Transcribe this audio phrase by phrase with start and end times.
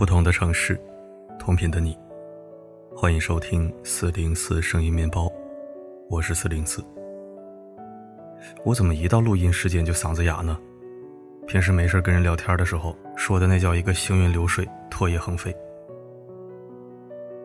[0.00, 0.80] 不同的城市，
[1.38, 1.94] 同频的你，
[2.96, 5.30] 欢迎收听四零四声音面包，
[6.08, 6.82] 我是四零四。
[8.64, 10.58] 我怎么一到录音时间就嗓子哑呢？
[11.46, 15.54] 平时没事跟人聊天的时候说的那叫一个行云流水，唾液横飞。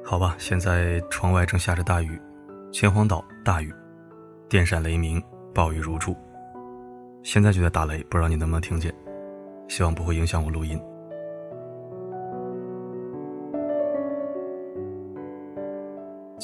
[0.01, 2.17] 好吧，现在窗外正下着大雨，
[2.71, 3.73] 秦皇岛大雨，
[4.47, 5.21] 电闪雷鸣，
[5.53, 6.15] 暴雨如注。
[7.21, 8.95] 现在就在打雷，不知道你能不能听见？
[9.67, 10.81] 希望不会影响我录音。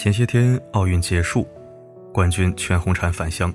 [0.01, 1.47] 前些天奥运结束，
[2.11, 3.53] 冠军全红婵返乡，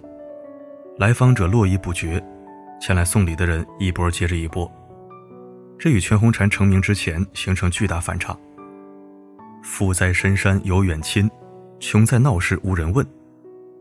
[0.96, 2.22] 来访者络绎不绝，
[2.80, 4.70] 前来送礼的人一波接着一波，
[5.76, 8.38] 这与全红婵成名之前形成巨大反差。
[9.64, 11.28] 富在深山有远亲，
[11.80, 13.04] 穷在闹市无人问，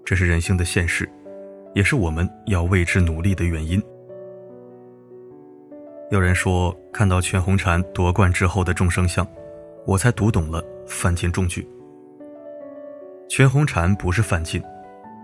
[0.04, 1.08] 这是人性的现实，
[1.76, 3.80] 也是我们要为之努力的原因。
[6.10, 9.24] 有人说，看到全红婵夺冠之后的众生相，
[9.86, 11.64] 我才读懂了范进中举。
[13.28, 14.64] 全红婵不是范进，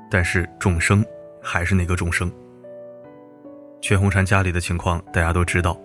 [0.10, 1.06] 但是众生
[1.42, 2.32] 还是那个众生。
[3.82, 5.80] 全红婵家里的情况大家都知道，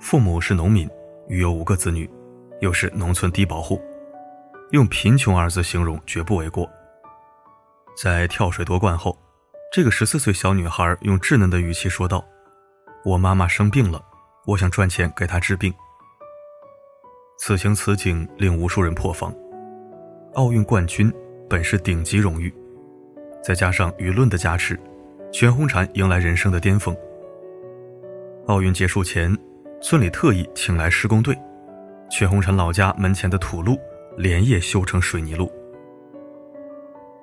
[0.00, 0.88] 父母是农民，
[1.28, 2.08] 育有五个子女，
[2.60, 3.80] 又是农村低保户，
[4.70, 6.70] 用贫穷二字形容绝不为过。
[8.00, 9.18] 在跳水夺冠后，
[9.72, 12.24] 这个十四岁小女孩用稚嫩的语气说道
[13.04, 14.02] ：“我妈妈生病了。”
[14.46, 15.72] 我想赚钱给她治病。
[17.38, 19.32] 此情此景令无数人破防。
[20.34, 21.12] 奥运冠军
[21.50, 22.54] 本是顶级荣誉，
[23.42, 24.78] 再加上舆论的加持，
[25.32, 26.96] 全红婵迎来人生的巅峰。
[28.46, 29.36] 奥运结束前，
[29.82, 31.36] 村里特意请来施工队，
[32.08, 33.76] 全红婵老家门前的土路
[34.16, 35.50] 连夜修成水泥路。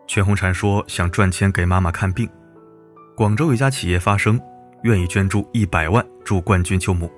[0.07, 2.29] 全红婵说想赚钱给妈妈看病，
[3.15, 4.37] 广州一家企业发声。
[4.83, 7.09] 愿意捐助一百万助冠军救母，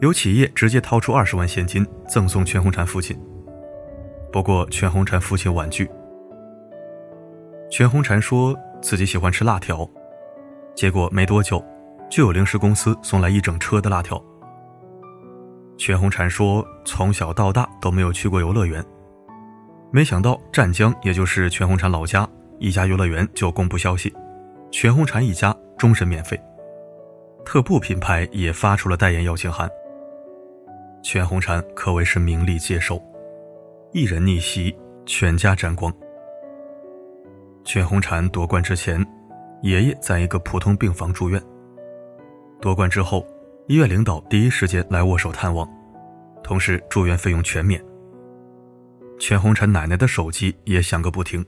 [0.00, 3.18] 有企业直接掏出二十万现金赠送全红婵父亲。
[4.36, 5.90] 不过全红婵父亲婉拒。
[7.70, 9.88] 全红婵说自己喜欢吃辣条，
[10.74, 11.64] 结果没多久
[12.10, 14.22] 就有零食公司送来一整车的辣条。
[15.78, 18.84] 全红婵说从小到大都没有去过游乐园，
[19.90, 24.14] 没想到湛江也就是全红婵老家一家游乐园就公布消息，
[24.70, 25.56] 全红婵一家。
[25.78, 26.38] 终身免费，
[27.42, 29.66] 特步品牌也发出了代言邀请函。
[31.02, 33.02] 全红婵可谓是名利皆收，
[33.96, 34.76] 一人逆袭，
[35.06, 35.90] 全家沾光。
[37.64, 39.02] 全红婵夺冠之前，
[39.62, 41.42] 爷爷在一个普通病房住院。
[42.60, 43.26] 夺冠之后，
[43.68, 45.66] 医院领导第一时间来握手探望，
[46.44, 47.82] 同时住院费用全免。
[49.18, 51.42] 全红婵奶奶的手机也响个不停，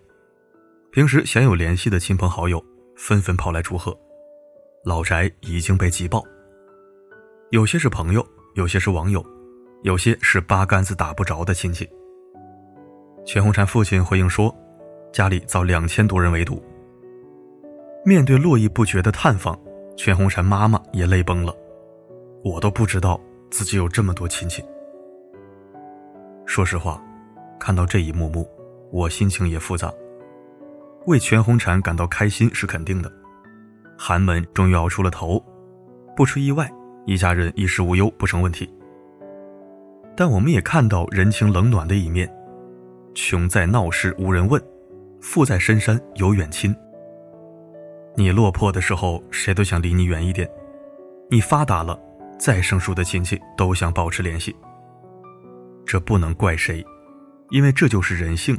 [0.91, 2.65] 平时鲜有联系的亲朋好友
[2.97, 3.95] 纷纷跑来祝贺。
[4.87, 6.25] 老宅已经被挤爆，
[7.51, 9.23] 有些是朋友，有些是网友，
[9.83, 11.87] 有些是八竿子打不着的亲戚。
[13.29, 14.51] 全红婵父亲回应说，
[15.13, 16.63] 家里遭两千多人围堵。
[18.03, 19.55] 面对络绎不绝的探访，
[19.99, 21.55] 全红婵妈妈也泪崩了。
[22.43, 24.65] 我都不知道自己有这么多亲戚。
[26.47, 27.05] 说实话，
[27.61, 28.49] 看到这一幕幕，
[28.91, 29.93] 我心情也复杂。
[31.05, 33.13] 为全红婵感到开心是肯定的。
[33.99, 35.39] 寒门终于熬出了头，
[36.17, 36.67] 不出意外，
[37.05, 38.67] 一家人衣食无忧不成问题。
[40.17, 42.27] 但我们也看到人情冷暖的一面，
[43.21, 44.63] 穷在闹市无人问，
[45.21, 46.73] 富在深山有远亲。
[48.15, 50.49] 你落魄的时候，谁都想离你远一点；
[51.29, 51.99] 你发达了，
[52.39, 54.55] 再生疏的亲戚都想保持联系。
[55.85, 56.87] 这不能怪谁，
[57.51, 58.57] 因为这就是人性。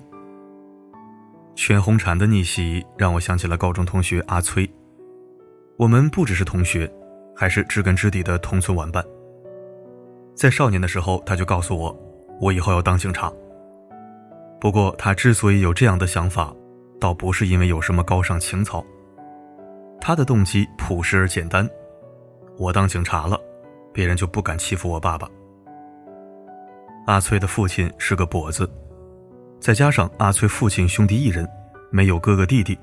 [1.56, 4.70] 全红婵的逆袭让我想起了高中同学阿崔。
[5.78, 6.91] 我们不只是同学，
[7.34, 9.02] 还是知根知底的同村玩伴。
[10.36, 11.97] 在少年的时候，他就告诉我，
[12.41, 13.32] 我以后要当警察。
[14.59, 16.53] 不过，他之所以有这样的想法，
[17.00, 18.85] 倒不是因为有什么高尚情操，
[20.02, 21.67] 他的动机朴实而简单：
[22.58, 23.40] 我当警察了，
[23.94, 25.29] 别人就不敢欺负我爸爸。
[27.08, 28.70] 阿崔的父亲是个跛子，
[29.59, 31.47] 再加上阿崔父亲兄弟一人，
[31.90, 32.78] 没有哥哥弟弟，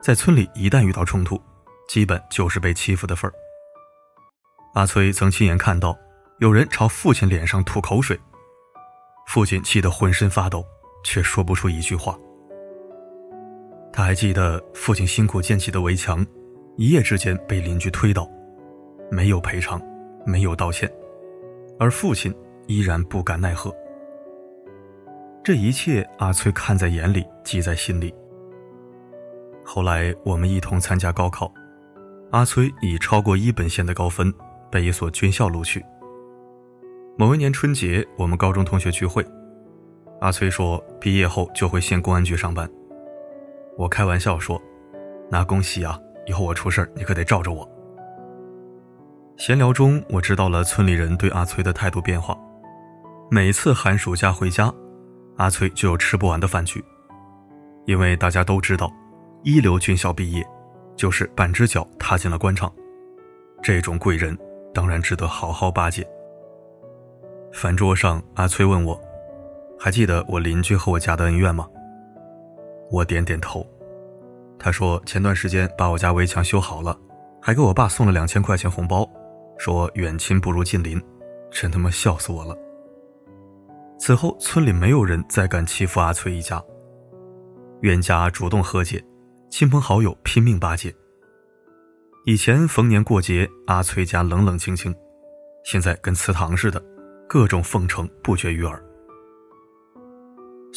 [0.00, 1.40] 在村里一旦遇到冲突。
[1.88, 3.32] 基本就是被欺负的份儿。
[4.74, 5.96] 阿崔曾亲眼看到
[6.38, 8.20] 有人朝父亲脸上吐口水，
[9.26, 10.62] 父亲气得浑身发抖，
[11.04, 12.18] 却说不出一句话。
[13.92, 16.24] 他还记得父亲辛苦建起的围墙，
[16.76, 18.30] 一夜之间被邻居推倒，
[19.10, 19.80] 没有赔偿，
[20.24, 20.88] 没有道歉，
[21.78, 22.34] 而父亲
[22.66, 23.74] 依然不敢奈何。
[25.42, 28.14] 这一切，阿崔看在眼里，记在心里。
[29.64, 31.52] 后来，我们一同参加高考。
[32.30, 34.32] 阿崔以超过一本线的高分
[34.70, 35.82] 被一所军校录取。
[37.16, 39.24] 某一年春节，我们高中同学聚会，
[40.20, 42.68] 阿崔说毕业后就会县公安局上班。
[43.76, 44.60] 我开玩笑说
[45.30, 47.68] ：“那恭喜啊，以后我出事你可得罩着我。”
[49.38, 52.36] 闲聊中，我知道了村里人对阿崔的态度变化。
[53.30, 54.72] 每次寒暑假回家，
[55.36, 56.84] 阿崔就有吃不完的饭局，
[57.86, 58.90] 因为大家都知道，
[59.44, 60.44] 一流军校毕业，
[60.96, 62.72] 就是半只脚踏进了官场，
[63.62, 64.36] 这种贵人
[64.74, 66.04] 当然值得好好巴结。
[67.52, 69.00] 饭桌上，阿崔问我
[69.78, 71.68] ：“还记得我邻居和我家的恩怨吗？”
[72.90, 73.66] 我点点头。
[74.58, 76.98] 他说：“前段时间把我家围墙修好了，
[77.40, 79.08] 还给我爸送了两千块钱红包。”
[79.58, 81.02] 说远亲不如近邻，
[81.50, 82.56] 真他妈笑死我了。
[83.98, 86.62] 此后，村里没有人再敢欺负阿崔一家，
[87.80, 89.04] 冤家主动和解，
[89.50, 90.94] 亲朋好友拼命巴结。
[92.24, 94.94] 以前逢年过节，阿崔家冷冷清清，
[95.64, 96.80] 现在跟祠堂似的，
[97.28, 98.80] 各种奉承不绝于耳。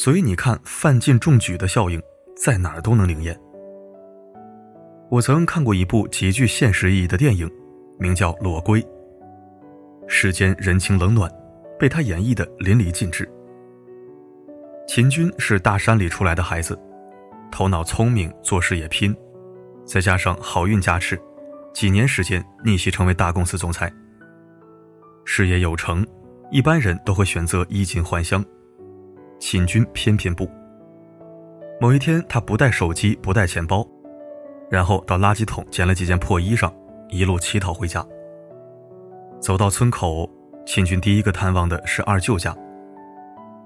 [0.04, 2.02] 所以你看，范进中举的效应
[2.36, 3.40] 在哪儿都能灵验。
[5.12, 7.48] 我曾看过一部极具现实意义的电影。
[8.00, 8.84] 名叫裸龟。
[10.08, 11.32] 世间人情冷暖，
[11.78, 13.32] 被他演绎的淋漓尽致。
[14.88, 16.76] 秦军是大山里出来的孩子，
[17.52, 19.16] 头脑聪明，做事也拼，
[19.86, 21.16] 再加上好运加持，
[21.76, 23.94] 几年时间逆袭成为大公司总裁。
[25.26, 26.04] 事业有成，
[26.50, 28.44] 一般人都会选择衣锦还乡，
[29.42, 30.48] 秦军偏偏不。
[31.80, 33.86] 某一天，他不带手机，不带钱包，
[34.70, 36.72] 然后到垃圾桶捡了几件破衣裳。
[37.10, 38.06] 一路乞讨回家，
[39.42, 40.30] 走到村口，
[40.66, 42.56] 秦军第一个探望的是二舅家。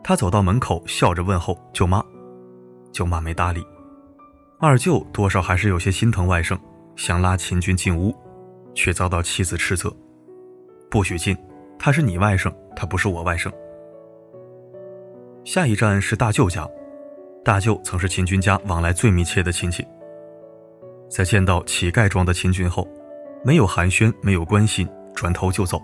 [0.01, 2.03] 他走到门口，笑着问候舅妈，
[2.91, 3.63] 舅妈没搭理。
[4.59, 6.57] 二舅多少还是有些心疼外甥，
[6.95, 8.15] 想拉秦军进屋，
[8.73, 9.93] 却遭到妻子斥责
[10.89, 11.37] ：“不许进，
[11.77, 13.51] 他是你外甥，他不是我外甥。”
[15.45, 16.67] 下一站是大舅家，
[17.43, 19.85] 大舅曾是秦军家往来最密切的亲戚。
[21.07, 22.87] 在见到乞丐装的秦军后，
[23.43, 25.79] 没有寒暄，没有关心，转头就走，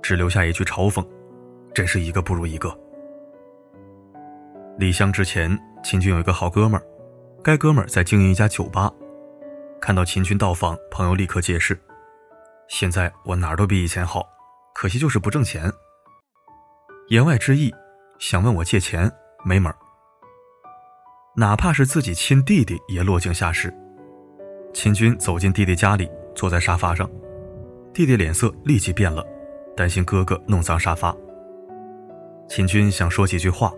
[0.00, 1.06] 只留下一句嘲讽
[1.74, 2.74] ：“真是一个不如一个。”
[4.78, 6.86] 离乡之前，秦军有一个好哥们儿，
[7.42, 8.90] 该哥们儿在经营一家酒吧。
[9.78, 11.78] 看到秦军到访，朋友立刻解释
[12.68, 14.26] ：“现在我哪儿都比以前好，
[14.74, 15.70] 可惜就是不挣钱。”
[17.08, 17.70] 言外之意，
[18.18, 19.10] 想问我借钱，
[19.44, 19.76] 没门儿。
[21.36, 23.72] 哪怕是自己亲弟弟，也落井下石。
[24.72, 26.10] 秦军走进弟弟家里。
[26.34, 27.08] 坐在沙发上，
[27.92, 29.24] 弟弟脸色立即变了，
[29.76, 31.14] 担心哥哥弄脏沙发。
[32.48, 33.72] 秦军想说几句话，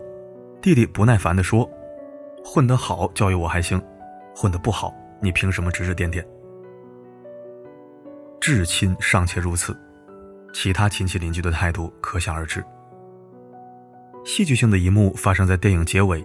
[0.59, 1.69] 弟弟不耐烦地说
[2.43, 3.79] ：“混得好教育我还行，
[4.35, 4.91] 混得不好
[5.21, 6.27] 你凭什么指指点点？”
[8.41, 9.79] 至亲尚且如此，
[10.51, 12.65] 其他亲戚邻居的态度可想而知。
[14.27, 16.21] 戏剧性的一幕发生在电影结尾，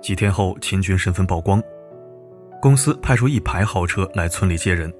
[0.00, 1.60] 几天后秦军身份曝光，
[2.62, 4.90] 公司派出一排豪车来村里接人。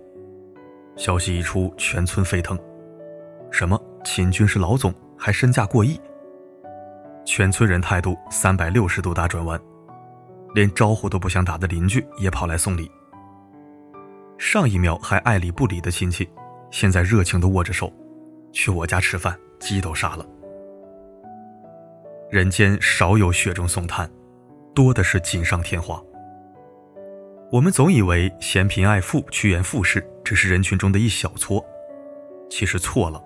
[0.96, 2.58] 消息一出，全村沸腾。
[3.52, 3.80] 什么？
[4.04, 5.98] 秦军是老总，还身价过亿？
[7.24, 9.58] 全村人态度三百六十度大转弯，
[10.56, 12.90] 连招呼都不想打的邻居也跑来送礼。
[14.38, 16.28] 上一秒还爱理不理的亲戚，
[16.72, 17.92] 现在热情的握着手，
[18.50, 20.26] 去我家吃饭，鸡都杀了。
[22.30, 24.10] 人间少有雪中送炭，
[24.74, 26.02] 多的是锦上添花。
[27.50, 31.64] 我们总以为嫌贫爱富、趋炎附势只是人群中的一小撮，
[32.50, 33.22] 其实错了。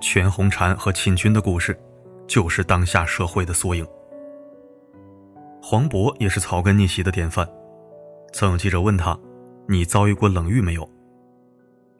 [0.00, 1.78] 全红婵和秦军的故事，
[2.26, 3.86] 就是当下社会的缩影。
[5.60, 7.46] 黄渤也是草根逆袭的典范。
[8.32, 9.16] 曾有记者问他
[9.68, 10.88] ：“你遭遇过冷遇没有？”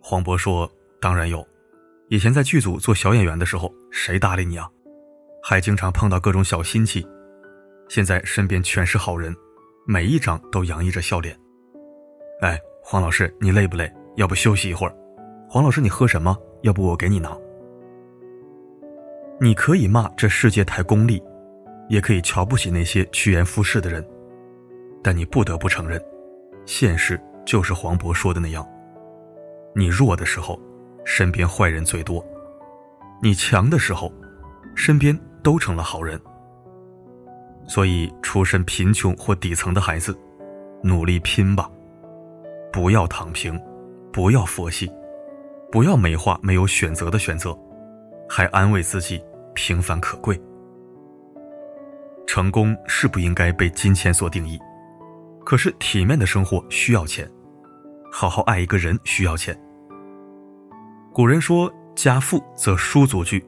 [0.01, 0.69] 黄渤说
[1.03, 1.47] ：“当然有。
[2.09, 4.69] 以前在剧组做小演员的时候，谁搭理你啊？
[5.43, 7.07] 还经常碰到各种小心机。
[7.89, 9.35] 现在身边全是好人。”
[9.85, 11.37] 每一张都洋溢着笑脸。
[12.41, 13.93] 哎，黄老师，你累不累？
[14.15, 14.95] 要不休息一会儿？
[15.49, 16.39] 黄老师，你喝什么？
[16.63, 17.37] 要不我给你拿。
[19.41, 21.21] 你可以骂这世界太功利，
[21.89, 24.09] 也可以瞧不起那些趋炎附势的人，
[25.03, 26.01] 但你不得不承认，
[26.65, 28.65] 现实就是黄渤说的那样：
[29.75, 30.57] 你弱的时候，
[31.05, 32.25] 身边坏人最多；
[33.21, 34.13] 你强的时候，
[34.77, 36.21] 身边都成了好人。
[37.67, 40.19] 所以，出身贫穷或底层的孩子，
[40.83, 41.71] 努力拼吧，
[42.73, 43.61] 不要躺平，
[44.13, 44.91] 不要佛系，
[45.71, 47.57] 不要美化没有选择的选择，
[48.29, 49.23] 还安慰自己
[49.55, 50.41] 平凡可贵。
[52.27, 54.59] 成功是不应该被金钱所定义，
[55.45, 57.31] 可是体面的生活需要钱，
[58.11, 59.57] 好好爱一个人需要钱。
[61.13, 63.45] 古人说：“家富则书足具，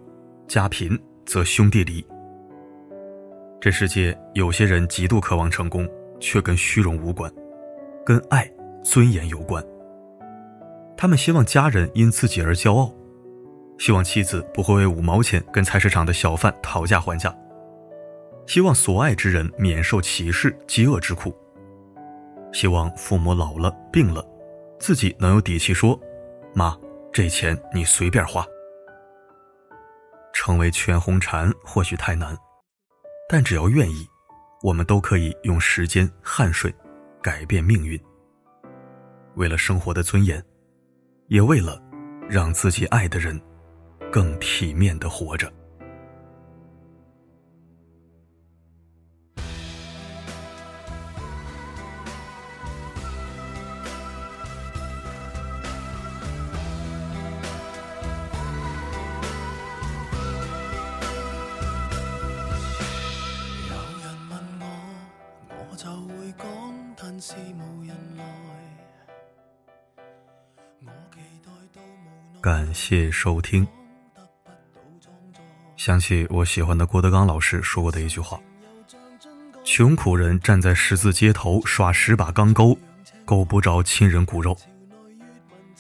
[0.46, 2.04] 家贫则兄弟离。
[3.60, 5.88] 这世界有些人极度渴望成功，
[6.20, 7.32] 却跟虚荣无关，
[8.04, 8.50] 跟爱、
[8.82, 9.64] 尊严有关。
[10.96, 12.92] 他们希望家人因自己而骄傲，
[13.78, 17.34] 希望妻子不会为五毛钱跟菜市场的小贩讨价还价，
[18.46, 21.34] 希望所爱之人免受歧视、饥饿之苦，
[22.52, 24.24] 希望父母老了、病了，
[24.78, 25.98] 自己能有底气说
[26.54, 26.78] ：“妈，
[27.12, 28.46] 这钱你随便花。”
[30.44, 32.36] 成为全红婵或许太难，
[33.30, 34.06] 但只要愿意，
[34.62, 36.70] 我们都可以用时间、汗水
[37.22, 37.98] 改变命运。
[39.36, 40.44] 为了生活的尊严。
[41.28, 41.80] 也为了
[42.28, 43.40] 让自己爱的人
[44.12, 45.50] 更体面的活着。
[72.40, 73.66] 感谢收听。
[75.76, 78.40] 想起我喜欢的郭德纲老师说过的一句话
[79.64, 82.78] ：“穷苦人站在十字街头耍十把钢钩，
[83.24, 84.54] 够不着亲人骨肉；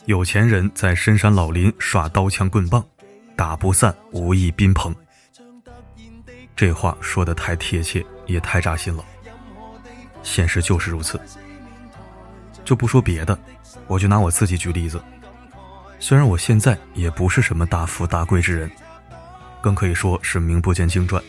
[0.06, 2.84] 有钱人在深山老林耍刀枪棍棒，
[3.36, 4.94] 打不散无义宾朋。”
[6.56, 9.04] 这话说的太贴切，也太扎心了。
[10.24, 11.20] 现实就是如此。
[12.64, 13.38] 就不说别的，
[13.86, 15.00] 我就拿我自己举例子。
[16.00, 18.70] 虽然我现在也不是什么大富大贵之人，
[19.60, 21.22] 更可以说是名不见经传，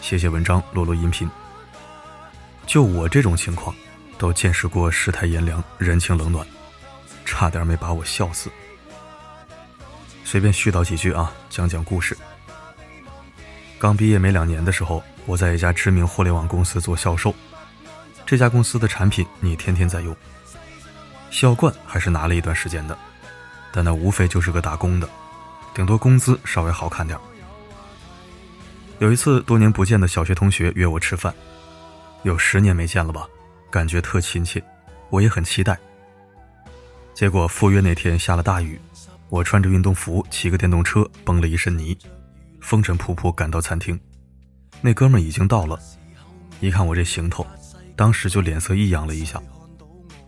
[0.00, 1.30] 写写文章，录录音频。
[2.66, 3.74] 就我这种情况，
[4.18, 6.46] 都见识过世态炎凉、人情冷暖，
[7.24, 8.50] 差点没把我笑死。
[10.24, 12.16] 随便絮叨几句啊，讲讲故事。
[13.78, 17.34] 刚毕业没两年的时候，我在一家知名互联网公司做销售，
[18.30, 20.16] 这家公司的产品你天天在用，
[21.32, 22.96] 销冠还是拿了一段时间的。
[23.72, 25.10] 但那无非就是个打工的，
[25.74, 27.18] 顶多工资稍微好看点
[29.00, 31.34] 有一次，多年不见的小学同学约我吃饭，
[32.22, 33.26] 有十年没见了吧，
[33.68, 34.62] 感觉特亲切，
[35.08, 35.76] 我也很期待。
[37.12, 38.80] 结果赴约那天下了大雨，
[39.28, 41.98] 我穿着运动服，骑个电动车，崩了一身泥，
[42.60, 43.98] 风尘仆仆赶到餐厅，
[44.80, 45.76] 那哥们已经到了，
[46.60, 47.44] 一看我这行头，
[48.00, 49.38] 当时就脸色异样了一下，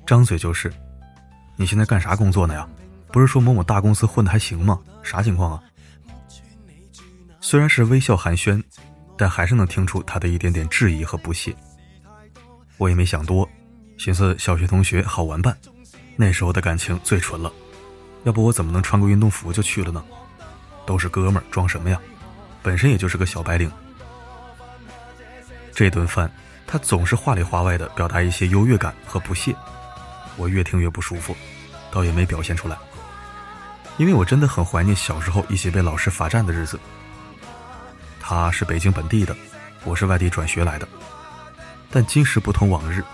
[0.04, 0.70] 张嘴就是
[1.56, 2.68] ：“你现在干啥工作呢呀？”
[3.10, 4.78] 不是说某某大公司混的还行吗？
[5.02, 5.62] 啥情况啊？
[7.40, 8.62] 虽然是微笑寒暄，
[9.16, 11.56] 但还是能听出他的一点点质疑和不屑。
[12.76, 13.48] 我也没想多，
[13.96, 15.56] 寻思小学同学好玩伴，
[16.14, 17.50] 那时候的感情最纯了。
[18.24, 20.04] 要不我怎么能穿个运动服就去了呢？
[20.84, 21.98] 都是哥们儿，装什么呀？
[22.62, 23.72] 本身也就是个小白领。
[25.74, 26.30] 这顿饭，
[26.72, 29.54] 他总是话里话外的表达一些优越感和不屑，
[30.38, 31.36] 我越听越不舒服，
[31.90, 32.78] 倒也没表现出来。
[33.98, 36.80] 因为我真的很怀念小时候一起被老师罚站的日子。
[38.18, 39.36] 他是北京本地的，
[39.84, 40.88] 我是外地转学来的，
[41.90, 43.04] 但今时不同往日。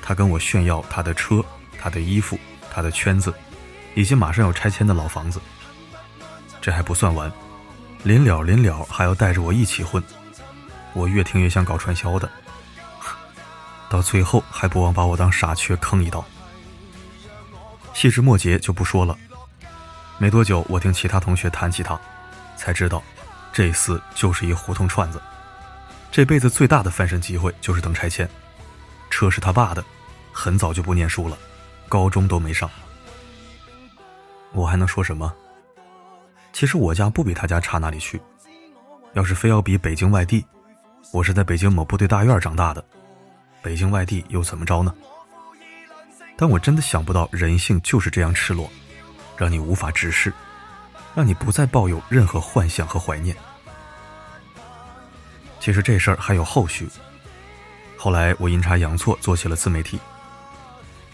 [0.00, 1.44] 他跟我炫耀他的车、
[1.78, 2.38] 他的衣服、
[2.72, 3.30] 他的圈子，
[3.94, 5.38] 以及马上要拆迁的老房子。
[6.62, 7.30] 这还不算完，
[8.04, 10.02] 临了临了还要带着我一起混。
[10.94, 12.26] 我越听越像搞传销的，
[13.88, 16.24] 到最后还不忘把我当傻缺坑一刀。
[17.94, 19.16] 细枝末节就不说了。
[20.18, 21.98] 没多久，我听其他同学谈起他，
[22.56, 23.02] 才知道，
[23.52, 25.20] 这厮就是一胡同串子。
[26.10, 28.28] 这辈子最大的翻身机会就是等拆迁。
[29.10, 29.84] 车是他爸的，
[30.32, 31.36] 很早就不念书了，
[31.88, 32.68] 高中都没上。
[34.52, 35.32] 我还能说什么？
[36.52, 38.20] 其实我家不比他家差哪里去。
[39.12, 40.44] 要是非要比北京外地，
[41.12, 42.82] 我是在北京某部队大院长大的，
[43.66, 44.94] 北京外地又怎么着呢？
[46.36, 48.70] 但我真的想不到，人性就是这样赤裸。
[49.36, 50.32] 让你无法直视，
[51.16, 53.34] 让你不再抱有任何幻想和怀念。
[55.58, 56.88] 其实这事儿还有后续。
[57.96, 59.98] 后来我阴差阳错做起了自媒体。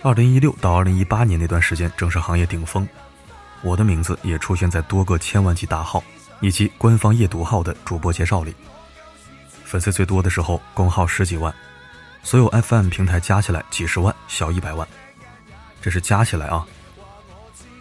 [0.03, 2.87] 二零一六到二零一八年那段时间正是行业顶峰，
[3.63, 6.05] 我的名字也出现在多个千万级大号
[6.43, 8.55] 以及官方夜读号的主播介绍里。
[9.65, 11.53] 粉丝最多的时候，公号十几万，
[12.23, 14.87] 所有 FM 平台加起来几十万，小一百万，
[15.81, 16.67] 这是加起来啊。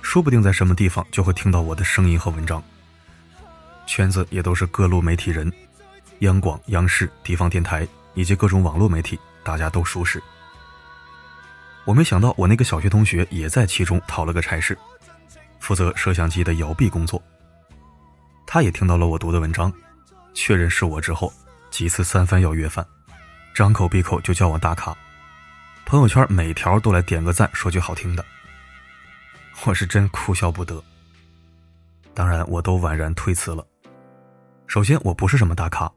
[0.02, 2.62] 说不定在什么地方就会听到我的声音和文章。
[3.86, 5.52] 圈子也都是各路媒体人，
[6.20, 10.22] 央广、央视、地方电台以及各种网络媒体，大家都熟识。
[11.86, 14.78] 我没想到我那个小学同学也在其中讨了个差事，
[15.60, 17.22] 负责摄像机的摇臂工作。
[18.46, 19.72] 他也听到了我读的文章，
[20.34, 21.32] 确认是我之后，
[21.70, 22.86] 几次三番要约饭，
[23.54, 24.96] 张口闭口就叫我大咖，
[25.86, 28.24] 朋友圈每条都来点个赞，说句好听的。
[29.66, 30.82] 我是真哭笑不得。
[32.14, 33.66] 当然，我都婉然推辞了。
[34.68, 35.92] 首先，我不是什么大咖，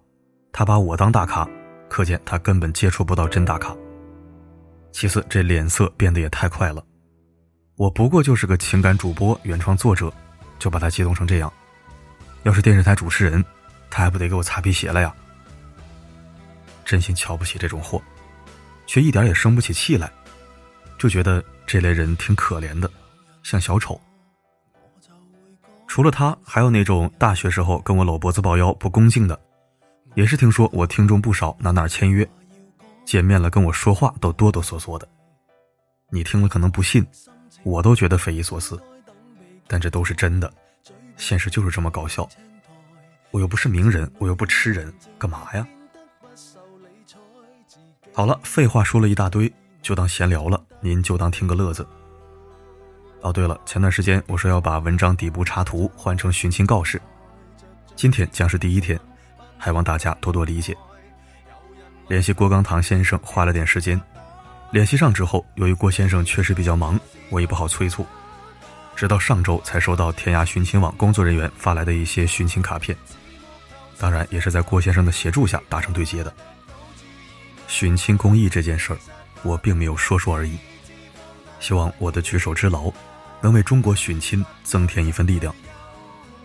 [0.52, 1.48] 他把我当大咖，
[1.88, 3.74] 可见他根本接触不到真大咖。
[4.90, 6.84] 其次，这脸色变得也太快了，
[7.76, 10.12] 我不过就是个情感主播、原创作者，
[10.58, 11.52] 就把他激动成这样。
[12.42, 13.44] 要是电视台主持人，
[13.90, 15.14] 他还不得给我擦皮鞋了呀？
[16.84, 18.00] 真心瞧不起这种货，
[18.86, 20.12] 却一点也生不起气来，
[20.98, 22.90] 就觉得这类人挺可怜的，
[23.42, 24.00] 像小丑。
[25.86, 29.40] 除了他，还有那种大学时候跟我搂脖子抱腰不恭敬的，
[30.14, 32.28] 也是听说我听众不少，哪哪签约，
[33.04, 35.08] 见面了跟我说话都哆哆嗦嗦的。
[36.10, 37.06] 你听了可能不信，
[37.62, 38.80] 我都觉得匪夷所思，
[39.66, 40.52] 但这都是真的。
[41.16, 42.28] 现实就是这么搞笑，
[43.30, 45.66] 我又不是名人，我又不吃人，干嘛呀？
[48.16, 49.52] 好了，废话说了一大堆，
[49.82, 51.84] 就当闲聊了，您就当听个乐子。
[53.22, 57.02] 哦，对了，前段时间我说要把文章底部插图换成寻亲告示，
[57.96, 58.96] 今天将是第一天，
[59.58, 60.76] 还望大家多多理解。
[62.06, 64.00] 联系郭刚堂先生花了点时间，
[64.70, 66.96] 联系上之后，由于郭先生确实比较忙，
[67.30, 68.06] 我也不好催促。
[68.94, 72.96] 直到上周才收到天涯寻亲网工作人员发来的一些寻亲卡片，
[73.98, 76.32] 当然也是在郭先生的协助下达成对接的。
[77.74, 78.98] 寻亲公益这件事儿，
[79.42, 80.56] 我并没有说说而已。
[81.58, 82.88] 希望我的举手之劳，
[83.40, 85.52] 能为中国寻亲增添一份力量，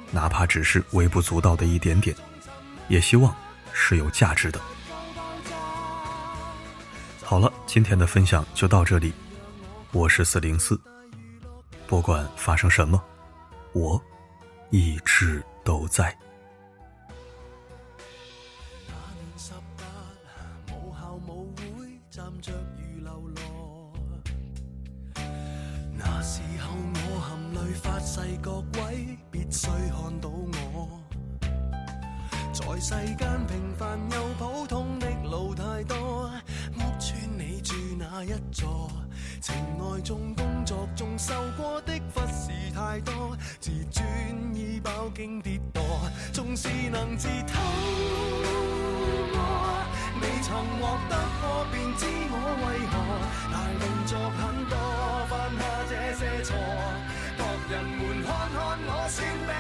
[0.09, 2.15] 哪怕只是微不足道的一点点，
[2.87, 3.31] 也希望
[3.71, 4.59] 是有价值的。
[7.23, 9.13] 好了，今天的分享就到这里，
[9.91, 10.81] 我是四零四。
[11.85, 12.99] 不管发生什么，
[13.73, 14.01] 我
[14.71, 16.17] 一直都在。
[27.89, 31.01] 八世各位必须看到我。
[32.53, 36.29] 在世间平凡又普通的路太多，
[36.75, 38.91] 屋村你住哪一座？
[39.41, 44.05] 情爱中、工作中受过的忽视太多，自尊
[44.53, 45.81] 已饱经跌堕，
[46.31, 47.59] 纵是能自偷
[49.33, 49.39] 我，
[50.21, 52.93] 未曾获得过便知我为何
[53.51, 54.77] 大动作很多，
[55.27, 56.53] 犯下这些错，
[57.69, 59.58] 人们看看我算命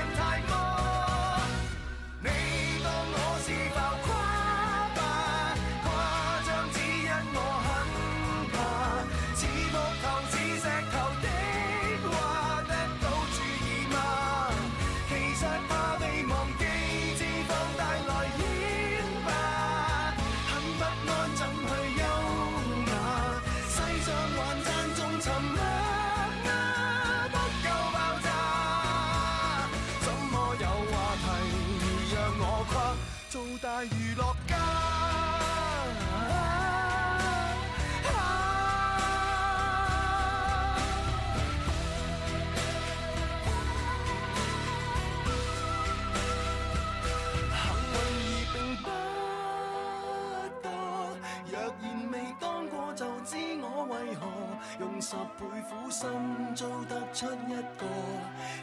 [55.99, 56.09] 心
[56.55, 57.85] 做得出一个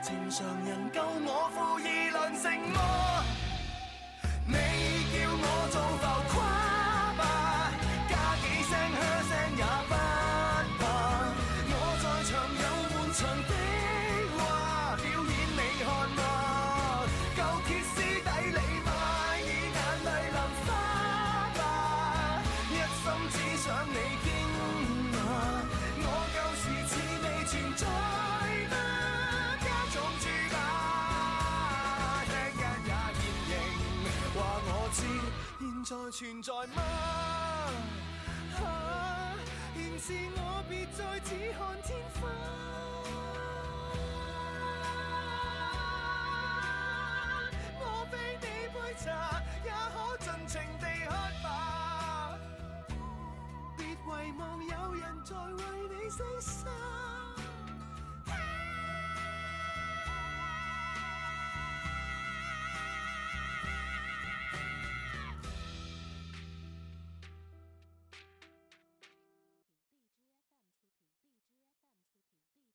[0.03, 2.81] 情常人，救我负二论成魔。
[4.47, 4.55] 你
[5.13, 6.05] 叫我做浮
[35.87, 36.83] 在存在吗？
[39.73, 42.27] 现是我别再只看天花。
[47.79, 48.45] 我非你
[48.75, 49.07] 杯茶，
[49.65, 51.13] 也可尽情地喝
[51.45, 51.47] 吧。
[53.77, 53.97] 别遗
[54.37, 56.67] 忘有人在为你牺牲。